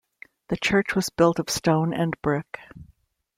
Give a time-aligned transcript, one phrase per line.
[0.47, 2.59] The church was built of stone and brick.